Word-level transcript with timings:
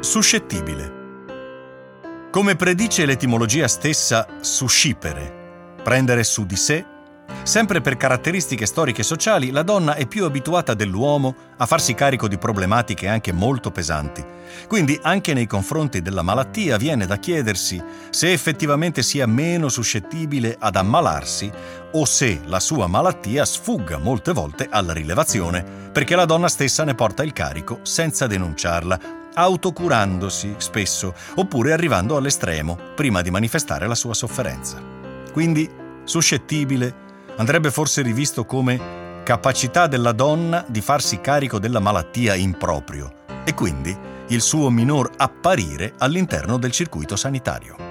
Suscettibile. 0.00 0.98
Come 2.30 2.56
predice 2.56 3.04
l'etimologia 3.04 3.68
stessa, 3.68 4.26
suscipere, 4.40 5.74
prendere 5.82 6.24
su 6.24 6.46
di 6.46 6.56
sé, 6.56 6.86
sempre 7.42 7.82
per 7.82 7.98
caratteristiche 7.98 8.64
storiche 8.64 9.02
e 9.02 9.04
sociali, 9.04 9.50
la 9.50 9.62
donna 9.62 9.96
è 9.96 10.06
più 10.06 10.24
abituata 10.24 10.72
dell'uomo 10.72 11.34
a 11.58 11.66
farsi 11.66 11.92
carico 11.92 12.28
di 12.28 12.38
problematiche 12.38 13.08
anche 13.08 13.32
molto 13.32 13.70
pesanti. 13.70 14.24
Quindi 14.66 14.98
anche 15.02 15.34
nei 15.34 15.46
confronti 15.46 16.00
della 16.00 16.22
malattia 16.22 16.78
viene 16.78 17.04
da 17.04 17.18
chiedersi 17.18 17.82
se 18.08 18.32
effettivamente 18.32 19.02
sia 19.02 19.26
meno 19.26 19.68
suscettibile 19.68 20.56
ad 20.58 20.76
ammalarsi 20.76 21.52
o 21.92 22.06
se 22.06 22.40
la 22.46 22.58
sua 22.58 22.86
malattia 22.86 23.44
sfugga 23.44 23.98
molte 23.98 24.32
volte 24.32 24.66
alla 24.70 24.94
rilevazione, 24.94 25.62
perché 25.92 26.16
la 26.16 26.24
donna 26.24 26.48
stessa 26.48 26.84
ne 26.84 26.94
porta 26.94 27.22
il 27.22 27.34
carico 27.34 27.80
senza 27.82 28.26
denunciarla 28.26 29.18
autocurandosi 29.34 30.54
spesso, 30.58 31.14
oppure 31.34 31.72
arrivando 31.72 32.16
all'estremo 32.16 32.78
prima 32.94 33.22
di 33.22 33.30
manifestare 33.30 33.86
la 33.86 33.94
sua 33.94 34.14
sofferenza. 34.14 34.80
Quindi, 35.32 35.68
suscettibile 36.04 37.08
andrebbe 37.36 37.70
forse 37.70 38.02
rivisto 38.02 38.44
come 38.44 39.22
capacità 39.24 39.86
della 39.86 40.12
donna 40.12 40.64
di 40.66 40.80
farsi 40.80 41.20
carico 41.20 41.58
della 41.58 41.80
malattia 41.80 42.34
in 42.34 42.56
proprio 42.56 43.12
e 43.44 43.54
quindi 43.54 43.96
il 44.28 44.40
suo 44.40 44.70
minor 44.70 45.10
apparire 45.16 45.94
all'interno 45.98 46.56
del 46.58 46.70
circuito 46.70 47.16
sanitario. 47.16 47.89